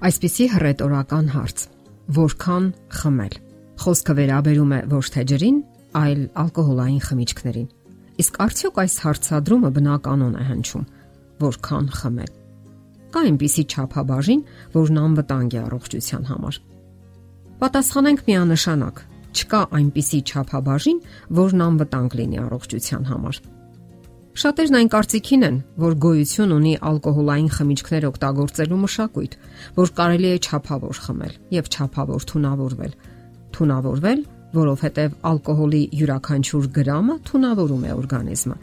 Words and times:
Այսպիսի 0.00 0.44
հռետորական 0.48 1.26
հարց. 1.34 1.62
Որքան 2.16 2.66
խմել։ 2.96 3.34
Խոսքը 3.82 4.14
վերաբերում 4.16 4.70
է 4.72 4.78
ոչ 4.88 5.02
թե 5.12 5.24
ջրին, 5.28 5.58
այլ 6.00 6.22
ալկոհոլային 6.40 7.02
խմիչքներին։ 7.04 7.66
Իսկ 8.24 8.38
արդյոք 8.44 8.80
այս 8.80 8.94
հարցադրումը 9.04 9.70
բնականon 9.76 10.38
է 10.40 10.46
հնչում։ 10.48 10.88
Որքան 11.44 11.92
խմել։ 12.00 12.32
Կա 13.12 13.22
այնպիսի 13.28 13.64
չափաբաժին, 13.68 14.42
որն 14.80 15.00
անվտանգ 15.04 15.52
է 15.52 15.62
առողջության 15.68 16.28
համար։ 16.32 16.60
Պատասխանենք 17.60 18.20
միանշանակ։ 18.30 19.06
Չկա 19.36 19.62
այնպիսի 19.80 20.20
չափաբաժին, 20.32 21.00
որն 21.44 21.64
անվտանգ 21.68 22.16
լինի 22.20 22.38
առողջության 22.48 23.10
համար։ 23.10 23.42
Շատերն 24.38 24.76
այն 24.78 24.88
կարծիքին 24.94 25.44
են, 25.46 25.56
որ 25.82 25.94
գոյություն 26.04 26.52
ունի 26.54 26.72
ալկոհոլային 26.86 27.48
խմիչքներ 27.50 28.04
օգտագործելու 28.10 28.78
մշակույթ, 28.84 29.32
որ 29.74 29.90
կարելի 29.98 30.28
է 30.30 30.36
ճափավոր 30.46 31.00
խմել 31.06 31.32
եւ 31.56 31.70
ճափավոր 31.74 32.26
թունավորվել։ 32.30 32.92
Թունավորվել, 33.58 34.20
որովհետեւ 34.54 35.16
ալկոհոլի 35.30 35.82
յուրաքանչյուր 36.00 36.68
գրամը 36.78 37.16
թունավորում 37.26 37.82
է 37.90 37.96
օրգանիզմը 37.98 38.56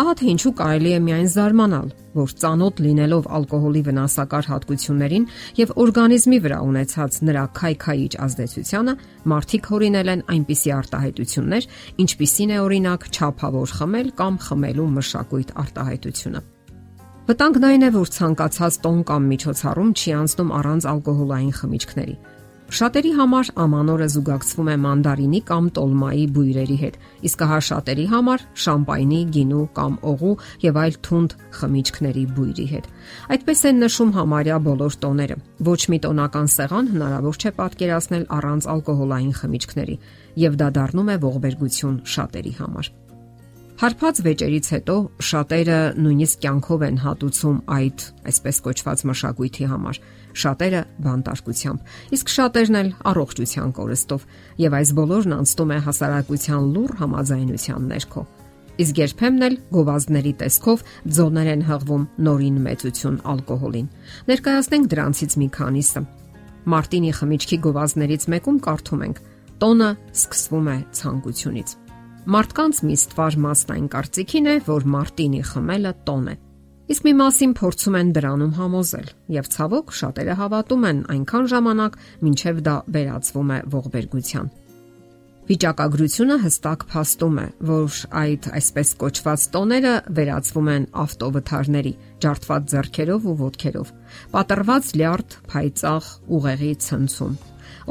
Ահա 0.00 0.12
թե 0.20 0.26
ինչու 0.34 0.52
կարելի 0.60 0.90
է 0.94 1.00
միայն 1.04 1.28
զարմանալ, 1.34 1.88
որ 2.14 2.34
ծանոթ 2.44 2.82
լինելով 2.84 3.28
ալկոհոլի 3.38 3.82
վնասակար 3.88 4.48
հատկություններին 4.50 5.28
եւ 5.60 5.74
օրգանիզմի 5.84 6.38
վրա 6.44 6.58
ունեցած 6.68 7.20
նրա 7.28 7.44
քայքայիչ 7.58 8.12
ազդեցությանը, 8.24 8.96
մարդիկ 9.34 9.70
հորինել 9.74 10.12
են 10.14 10.24
այնպիսի 10.34 10.74
արտահայտություններ, 10.78 11.68
ինչպիսին 12.04 12.54
է 12.54 12.58
օրինակ 12.64 13.08
ճափավոր 13.18 13.74
խմել 13.78 14.12
կամ 14.20 14.34
խմելու 14.44 14.90
մշակույթ 14.98 15.56
արտահայտությունը։ 15.64 16.44
Վտանգն 17.24 17.64
այն 17.64 17.84
է, 17.86 17.88
որ 17.94 18.08
ցանկացած 18.12 18.74
տոն 18.84 18.98
կամ 19.08 19.28
միջոցառում 19.32 19.92
չի 19.96 20.10
անցնում 20.20 20.50
առանց 20.60 20.86
ալկոհոլային 20.92 21.54
խմիչքների։ 21.56 22.16
Շատերի 22.72 23.10
համար 23.14 23.48
ամանորը 23.60 24.06
զուգակցվում 24.14 24.68
է 24.72 24.74
մանդարինի 24.84 25.40
կամ 25.50 25.66
տոլմայի 25.76 26.22
բույրերի 26.36 26.76
հետ, 26.80 26.94
իսկ 27.28 27.44
հա 27.50 27.58
շատերի 27.68 28.06
համար 28.14 28.44
շամպայնի, 28.64 29.18
գինու 29.36 29.66
կամ 29.76 29.98
օղու 30.10 30.32
եւ 30.64 30.80
այլ 30.84 30.96
թունդ 31.04 31.36
խմիչքների 31.58 32.24
բույրի 32.38 32.66
հետ։ 32.72 32.88
Այդպես 33.36 33.64
են 33.68 33.80
նշում 33.84 34.16
համարյա 34.16 34.58
բոլոր 34.64 34.98
տոները։ 35.04 35.38
Ոչ 35.70 35.80
մի 35.92 35.98
տոնական 36.08 36.52
սեղան 36.56 36.90
հնարավոր 36.96 37.40
չէ 37.44 37.54
պատկերացնել 37.60 38.28
առանց 38.40 38.68
ալկոհոլային 38.74 39.38
խմիչքների, 39.44 39.96
եւ 40.48 40.60
դա 40.64 40.68
դառնում 40.80 41.14
է 41.14 41.18
ողբերգություն 41.28 41.98
շատերի 42.16 42.54
համար։ 42.64 42.94
Հարբած 43.74 44.18
վեճերից 44.22 44.66
հետո 44.70 44.94
շատերը 45.28 45.78
նույնիսկ 45.98 46.42
կյանքով 46.44 46.82
են 46.86 46.98
հատուցում 47.02 47.56
այդ 47.74 48.04
այսպես 48.30 48.60
կոչված 48.66 49.02
մշակույթի 49.10 49.66
համար 49.72 49.98
շատերը 50.44 50.82
բանտարկությամբ, 51.06 51.90
իսկ 52.14 52.32
շատերն 52.34 52.78
էլ 52.80 52.92
առողջության 53.10 53.74
կորստով, 53.74 54.26
եւ 54.62 54.76
այս 54.78 54.94
բոլորն 54.98 55.34
անցնում 55.38 55.74
է 55.74 55.78
հասարակության 55.88 56.70
լուր 56.74 56.94
համաձայնության 57.02 57.86
ներքո։ 57.90 58.24
Իսկ 58.84 59.00
երբեմն 59.04 59.46
էլ 59.46 59.56
գովազդների 59.74 60.32
տեսքով 60.40 60.88
ձոներ 61.18 61.50
են 61.54 61.62
հղվում 61.68 62.08
նորին 62.26 62.56
մեծություն 62.64 63.20
ալկոհոլին։ 63.34 63.86
Ներկայացնենք 64.30 64.90
դրանցից 64.94 65.38
մի 65.42 65.48
քանիսը։ 65.58 66.04
Մարտինի 66.74 67.14
խմիչքի 67.20 67.60
գովազդներից 67.68 68.28
մեկում 68.34 68.60
կարդում 68.66 69.06
ենք. 69.06 69.24
տոնը 69.62 69.90
սկսվում 70.18 70.68
է 70.74 70.76
ցանկությունից։ 70.98 71.83
Մարդկանց 72.24 72.78
մի 72.88 72.94
ստվար 72.96 73.34
մասն 73.44 73.72
այն 73.74 73.86
կարծիքին 73.92 74.46
է, 74.48 74.52
որ 74.64 74.84
Մարտինի 74.94 75.40
խմելը 75.44 75.90
տոն 76.08 76.28
է։ 76.32 76.36
Իսկ 76.94 77.04
մի 77.04 77.12
մասին 77.20 77.52
փորձում 77.58 77.98
են 78.00 78.12
դրանում 78.16 78.54
համոզել, 78.56 79.10
եւ 79.34 79.50
ցավոք 79.52 79.92
շատերը 79.98 80.36
հավատում 80.40 80.86
են 80.88 81.02
այնքան 81.14 81.48
ժամանակ, 81.52 81.98
մինչև 82.24 82.62
դա 82.64 82.76
վերածվում 82.96 83.52
է 83.52 83.58
ողբերգության։ 83.76 84.50
Վիճակագրությունը 85.44 86.36
հստակ 86.40 86.84
փաստում 86.88 87.40
է, 87.44 87.46
որ 87.68 87.96
այդ 88.24 88.46
այսպես 88.56 88.92
կոչված 89.04 89.48
տոները 89.52 89.94
վերածվում 90.16 90.70
են 90.74 90.86
ավտովթարների, 91.04 91.92
ջարդված 92.24 92.70
ձեռքերով 92.72 93.26
ու 93.28 93.36
ոտքերով, 93.44 93.90
պատրված 94.32 94.94
լյարդ, 94.96 95.36
փայծաղ, 95.52 96.08
ուղեղի 96.40 96.72
ցնցում։ 96.88 97.36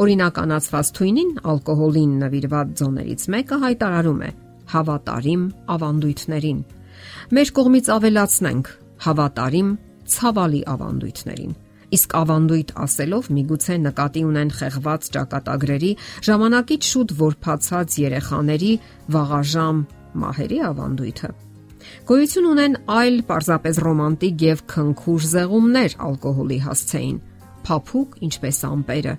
Օրինականացված 0.04 0.92
թույնին 0.98 1.32
ալկոհոլին 1.54 2.14
նվիրված 2.24 2.74
ձոներից 2.80 3.28
մեկը 3.34 3.58
հայտարարում 3.64 4.22
է. 4.24 4.32
հավատարիմ 4.74 5.44
ավանդույթներին։ 5.74 6.60
Մեր 7.36 7.50
կողմից 7.58 7.90
ավելացնենք, 7.94 8.66
հավատարիմ 9.04 9.70
ցավալի 10.14 10.62
ավանդույթներին։ 10.74 11.54
Իսկ 11.94 12.14
ավանդույթ 12.18 12.70
ասելով 12.84 13.28
միգուցե 13.38 13.76
նկատի 13.84 14.22
ունեն 14.30 14.52
խեղված 14.58 15.10
ճակատագրերի 15.14 15.92
ժամանակից 16.28 16.88
շուտ 16.94 17.14
որփացած 17.20 17.98
երեխաների 18.04 18.72
վաղաժամ 19.14 19.84
մահերի 20.24 20.60
ավանդույթը։ 20.74 21.30
Գոյություն 22.10 22.48
ունեն 22.54 22.80
այլ 22.98 23.20
պարզապես 23.30 23.80
ռոմանտիկ 23.84 24.44
եւ 24.48 24.64
քնքուշ 24.74 25.28
զեղումներ 25.34 25.96
ալկոհոլի 26.08 26.60
հասցեին։ 26.64 27.18
Փափուկ, 27.68 28.18
ինչպես 28.28 28.60
ամպերը, 28.70 29.14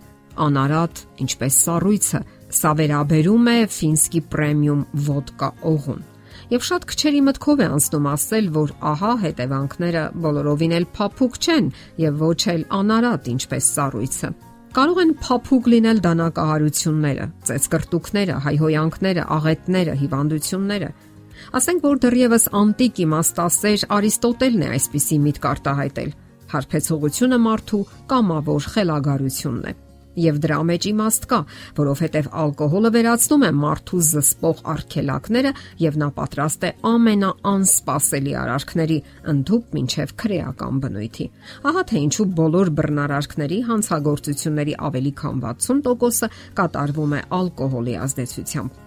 անարատ, 0.47 1.05
ինչպես 1.25 1.61
սառույցը, 1.67 2.25
սա 2.55 2.75
վերաբերում 2.81 3.55
է 3.55 3.61
ֆինսկի 3.77 4.27
պրեմիում 4.35 4.83
ոդկա 5.11 5.55
օղուն 5.75 6.05
եւ 6.53 6.65
շատ 6.69 6.87
քչերի 6.91 7.21
մտքով 7.27 7.61
է 7.65 7.69
անցնում 7.75 8.09
ասել, 8.11 8.49
որ 8.55 8.73
ահա 8.91 9.13
հետևանքները 9.25 10.03
բոլորովին 10.25 10.75
էլ 10.79 10.87
փափուկ 10.97 11.39
չեն 11.41 11.71
եւ 12.05 12.19
ոչ 12.25 12.41
էլ 12.55 12.67
անարատ 12.79 13.31
ինչպես 13.35 13.71
սառույցը։ 13.77 14.31
Կարող 14.75 15.01
են 15.05 15.13
փափուկ 15.23 15.69
լինել 15.71 15.99
դանակահարությունները, 16.05 17.27
ծեծկրտուկները, 17.49 18.39
հայհոյանքները, 18.45 19.27
աղետները, 19.39 19.95
հիվանդությունները։ 20.03 20.91
Ասենք 21.55 21.87
որ 21.87 22.03
դեռևս 22.05 22.45
անտիկ 22.65 23.01
իմաստասեր 23.05 23.87
Արիստոտելն 23.95 24.67
է 24.67 24.69
այսպիսի 24.75 25.19
միտք 25.29 25.49
արտահայտել։ 25.55 26.13
Հարբեցողությունը 26.55 27.41
մարդու 27.47 27.83
կամավոր 28.11 28.71
խելագարությունն 28.75 29.67
է 29.71 29.75
եւ 30.21 30.39
դրա 30.45 30.59
մեջ 30.71 30.87
իմաստ 30.91 31.27
կա, 31.31 31.39
որովհետեւ 31.79 32.29
ալկոհոլը 32.45 32.91
վերացնում 32.95 33.45
է 33.45 33.51
մարդու 33.61 34.01
զսպող 34.09 34.63
արգելակները 34.75 35.53
եւ 35.85 35.99
նա 36.05 36.09
պատրաստ 36.19 36.67
է 36.69 36.71
ամենաանսպասելի 36.91 38.37
արարքների 38.45 38.99
ընդհուպ 39.35 39.75
մինչև 39.79 40.15
քրեական 40.25 40.81
բնույթի։ 40.85 41.29
Ահա 41.71 41.85
թե 41.91 42.05
ինչու 42.05 42.29
բոլոր 42.41 42.73
բռնարարքների 42.79 43.59
հանցագործությունների 43.73 44.79
ավելի 44.89 45.13
քան 45.25 45.45
60%-ը 45.45 46.33
կատարվում 46.61 47.15
է 47.19 47.21
ալկոհոլի 47.41 48.01
ազդեցությամբ։ 48.05 48.83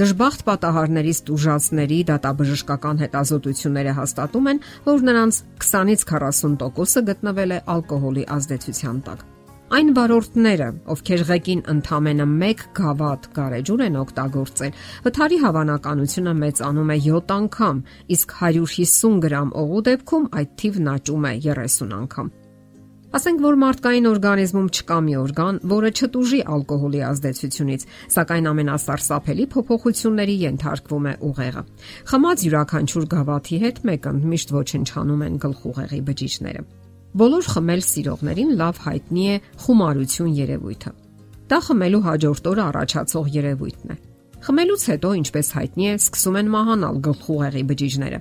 Դժբախտ 0.00 0.44
պատահարներից 0.46 1.18
տուժածների 1.28 1.98
դատաբժշկական 2.10 3.02
հետազոտությունները 3.02 3.94
հաստատում 3.98 4.48
են, 4.54 4.62
որ 4.86 5.04
նրանց 5.10 5.40
20-ից 5.66 6.06
40%-ը 6.12 7.04
գտնվել 7.10 7.58
է 7.58 7.60
ալկոհոլի 7.74 8.24
ազդեցության 8.38 9.04
տակ։ 9.10 9.29
Այն 9.70 9.92
վարորդները, 9.94 10.66
ովքեր 10.90 11.20
ղեկին 11.28 11.60
ընդամենը 11.70 12.24
1 12.46 12.62
գավաթ 12.74 13.26
գարեջուր 13.36 13.82
են 13.84 13.98
օգտագործել, 14.00 14.72
վթարի 15.04 15.38
հավանականությունը 15.44 16.32
մեծանում 16.40 16.90
է 16.90 16.96
7 17.04 17.34
անգամ, 17.36 17.82
իսկ 18.16 18.34
150 18.40 19.20
գրամ 19.24 19.52
օղու 19.62 19.82
դեպքում 19.90 20.26
այդ 20.40 20.50
թիվն 20.62 20.90
աճում 20.94 21.28
է 21.30 21.32
30 21.46 21.94
անգամ։ 22.00 22.32
Ասենք 23.10 23.40
որ 23.46 23.60
մարդկային 23.62 24.10
օրգանիզմում 24.10 24.68
չկա 24.74 24.98
մի 25.06 25.14
օրգան, 25.20 25.62
որը 25.70 25.94
չտուժի 25.98 26.42
ալկոհոլի 26.56 27.00
ազդեցությունից, 27.10 27.86
սակայն 28.14 28.50
ամենասարսափելի 28.50 29.48
փոփոխությունների 29.54 30.36
ենթարկվում 30.50 31.08
է 31.10 31.14
ուղեղը։ 31.30 31.64
Խմած 32.10 32.44
յուրաքանչյուր 32.50 33.08
գավաթի 33.14 33.62
հետ 33.70 33.82
մեկը 33.90 34.14
միշտ 34.34 34.54
ոչնչանում 34.60 35.26
են 35.30 35.42
գլխուղեղի 35.46 36.04
բջիջները։ 36.10 36.68
Բոլոր 37.10 37.46
խմել 37.50 37.80
սիրողներին 37.82 38.50
լավ 38.60 38.76
հայտնի 38.84 39.24
է 39.30 39.38
խումարություն 39.64 40.34
երևույթը։ 40.36 40.92
Դա 41.50 41.58
խմելու 41.66 42.02
հաջորդ 42.06 42.44
օրը 42.50 42.62
առաջացող 42.70 43.30
երևույթն 43.34 43.90
է։ 43.90 43.96
Խմելուց 44.40 44.84
հետո, 44.90 45.08
ինչպես 45.20 45.50
հայտնի 45.56 45.88
է, 45.90 45.94
սկսում 46.00 46.38
են 46.40 46.52
մահանալ 46.54 47.00
գլխուղեղի 47.06 47.64
բջիջները։ 47.70 48.20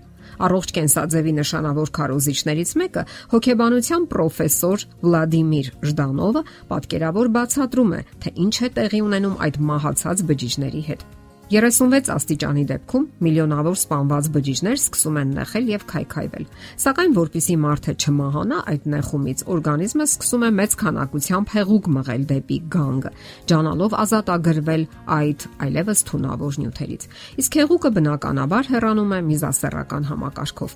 Առողջ 0.50 0.74
կենսաձևի 0.80 1.34
նշանավոր 1.38 1.94
քարոզիչներից 2.00 2.74
մեկը 2.82 3.06
հոգեբանության 3.36 4.10
պրոֆեսոր 4.10 4.86
Վլադիմիր 5.06 5.72
Ժդանովը 5.90 6.44
պատկերավոր 6.74 7.32
բացատրում 7.40 7.96
է, 8.00 8.04
թե 8.26 8.36
ինչ 8.50 8.56
է 8.60 8.74
տեղի 8.80 9.06
ունենում 9.06 9.40
այդ 9.48 9.64
մահացած 9.70 10.28
բջիջների 10.34 10.84
հետ։ 10.90 11.19
36 11.50 12.12
աստիճանի 12.14 12.64
դեպքում 12.70 13.06
միլիոնավոր 13.26 13.78
սպանված 13.80 14.28
բջիջներ 14.36 14.76
սկսում 14.78 15.16
են 15.18 15.30
նեղել 15.34 15.70
եւ 15.72 15.86
քայքայվել։ 15.90 16.44
Սակայն 16.84 17.14
որpիսի 17.16 17.56
մարդը 17.64 17.94
չմահանա 18.04 18.60
այդ 18.70 18.84
նեղումից, 18.94 19.42
օրգանիզմը 19.56 20.06
սկսում 20.10 20.46
է 20.46 20.52
մեծ 20.60 20.76
քանակությամբ 20.82 21.54
հեղուկ 21.56 21.90
մղել 21.96 22.28
դեպի 22.30 22.60
գանգը, 22.76 23.12
ջանալով 23.50 23.96
ազատագրվել 24.06 24.84
այդ 25.18 25.48
այլևս 25.66 26.06
թունավոր 26.10 26.60
նյութերից։ 26.62 27.08
Իսկ 27.42 27.58
հեղուկը 27.60 27.92
բնականաբար 27.98 28.70
հեռանում 28.70 29.16
է 29.18 29.20
միզասեռական 29.30 30.06
համակարգով։ 30.10 30.76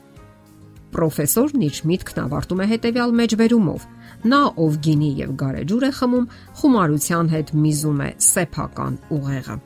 Պրոֆեսորն 0.94 1.68
իր 1.69 1.78
միտքն 1.90 2.19
ավարտում 2.24 2.64
է 2.64 2.68
հետեւյալ 2.74 3.14
մեջբերումով. 3.22 3.86
Նա, 4.30 4.42
ով 4.62 4.80
գինի 4.86 5.12
եւ 5.24 5.36
գարեջուր 5.42 5.88
է 5.90 5.92
խմում, 6.00 6.30
խումարության 6.62 7.34
հետ 7.34 7.54
միզում 7.66 8.04
է 8.06 8.10
սեփական 8.30 9.00
ուղեղը։ 9.18 9.62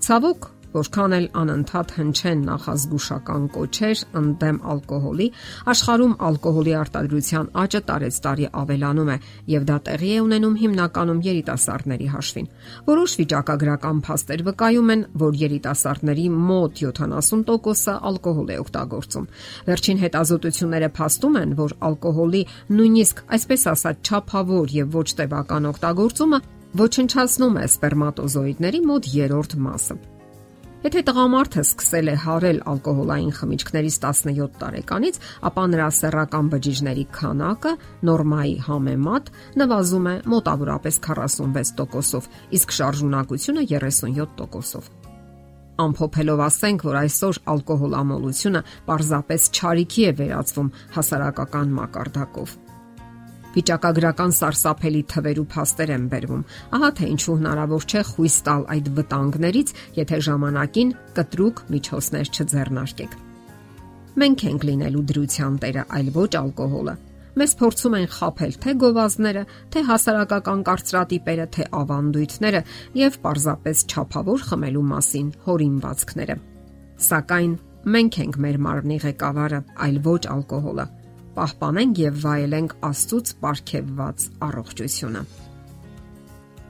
Ցավոք, 0.00 0.46
Որքան 0.70 1.14
էլ 1.16 1.24
անընդհատ 1.34 1.92
հնչեն 1.96 2.42
նախազգուշական 2.46 3.46
կոչեր 3.56 4.02
ընդդեմ 4.20 4.58
ալկոհոլի, 4.72 5.24
աշխարհում 5.72 6.12
ալկոհոլի 6.28 6.74
արտադրության 6.80 7.48
աճը 7.62 7.80
տարեցտարի 7.88 8.46
ավելանում 8.60 9.10
է, 9.10 9.16
եւ 9.54 9.66
դա 9.70 9.78
տեղի 9.88 10.10
է 10.10 10.20
ունենում 10.26 10.54
հիմնականում 10.60 11.22
երիտասարդների 11.26 12.06
հաշվին։ 12.14 12.46
Որոշ 12.86 13.16
վիճակագրական 13.20 13.98
փաստեր 14.06 14.44
վկայում 14.50 14.94
են, 14.94 15.04
որ 15.24 15.42
երիտասարդների 15.42 16.28
մոտ 16.38 16.84
70%-ը 16.86 17.96
ալկոհոլ 18.12 18.54
է 18.54 18.60
օգտագործում։ 18.62 19.28
Վերջին 19.66 20.00
հետազոտությունները 20.06 20.92
փաստում 21.00 21.42
են, 21.42 21.58
որ 21.58 21.76
ալկոհոլի 21.90 22.46
նույնիսկ 22.78 23.26
այսպես 23.40 23.68
ասած 23.74 24.06
չափավոր 24.06 24.78
եւ 24.80 24.98
ոչ 25.00 25.08
տևական 25.18 25.70
օգտագործումը 25.74 26.42
ոչնչացնում 26.78 27.56
է 27.58 27.66
սպերմատոզոիդների 27.66 28.80
մոտ 28.86 29.06
երրորդ 29.10 29.54
մասը։ 29.58 29.94
Եթե 30.80 31.00
տղամարդը 31.08 31.62
սկսել 31.66 32.08
է 32.08 32.14
հարել 32.22 32.60
ալկոհոլային 32.70 33.32
խմիչքներից 33.36 33.96
17 34.04 34.54
տարեկանից, 34.60 35.18
ապա 35.50 35.64
նրա 35.72 35.88
սեռական 35.98 36.46
բջիջների 36.54 37.04
քանակը 37.18 37.72
նորմայի 38.08 38.54
համեմատ 38.70 39.28
նվազում 39.60 40.08
է 40.08 40.14
մոտավորապես 40.30 41.00
46%-ով, 41.10 42.30
իսկ 42.56 42.74
շարժունակությունը 42.78 43.66
37%-ով։ 43.74 44.90
Ամփոփելով 45.80 46.40
ասենք, 46.46 46.82
որ 46.86 46.96
այսօր 47.02 47.44
ալկոհոլամոլությունը 47.50 48.66
պարզապես 48.88 49.52
ճարիքի 49.60 50.02
է 50.10 50.16
վերածվում 50.20 50.74
հասարակական 50.96 51.78
մակարդակով։ 51.80 52.58
Վիճակագրական 53.50 54.32
սարսափելի 54.36 55.00
թվեր 55.10 55.38
ու 55.42 55.46
փաստեր 55.50 55.90
են 55.96 56.02
բերվում։ 56.10 56.42
Ահա 56.76 56.90
թե 57.00 57.06
ինչու 57.10 57.34
հնարավոր 57.40 57.86
չէ 57.90 58.02
խույս 58.10 58.36
տալ 58.46 58.62
այդ 58.74 58.90
վտանգներից, 58.98 59.72
եթե 59.96 60.18
ժամանակին 60.26 60.92
կտրուկ 61.16 61.62
միջոցներ 61.74 62.30
չձեռնարկեք։ 62.30 63.16
Մենք 64.20 64.44
ենք 64.50 64.66
լինելու 64.70 65.02
դրության 65.10 65.56
տերը, 65.64 65.84
այլ 65.98 66.12
ոչ 66.14 66.30
ալկոհոլը։ 66.40 66.94
Մեզ 67.40 67.52
փորձում 67.58 67.96
են 67.98 68.06
խაფել 68.10 68.54
թե 68.62 68.72
գովազները, 68.82 69.42
թե 69.70 69.82
հասարակական 69.90 70.64
կարծրատիպերը, 70.70 71.46
թե 71.54 71.66
ավանդույթները 71.80 72.62
եւ 73.00 73.18
պարզապես 73.26 73.84
ճափավոր 73.94 74.46
խմելու 74.50 74.86
մասին 74.94 75.28
հորինվածքները։ 75.46 76.38
Սակայն 77.10 77.52
մենք 77.96 78.22
ենք 78.26 78.40
մեր 78.46 78.62
մարմնի 78.66 78.98
ղեկավարը, 79.06 79.62
այլ 79.86 80.02
ոչ 80.10 80.22
ալկոհոլը 80.34 80.86
պահպանենք 81.40 82.00
եւ 82.04 82.18
վայելենք 82.20 82.72
Աստծուց 82.90 83.30
ապարգևված 83.36 84.24
առողջությունը։ 84.50 85.22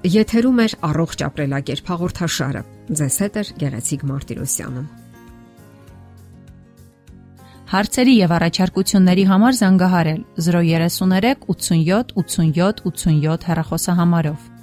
Եթերում 0.01 0.61
է 0.63 0.67
առողջ 0.89 1.23
ապրելակերպ 1.27 1.91
հաղորդաշարը։ 1.93 2.63
Ձեզ 3.01 3.17
հետ 3.25 3.35
է 3.41 3.43
Գեղեցիկ 3.61 4.05
Մարտիրոսյանը։ 4.11 4.85
Հարցերի 7.71 8.15
եւ 8.19 8.33
առաջարկությունների 8.37 9.25
համար 9.31 9.59
զանգահարել 9.61 10.23
033 10.47 11.45
87 11.51 12.15
87 12.23 12.81
87 12.87 13.47
հեռախոսահամարով։ 13.51 14.60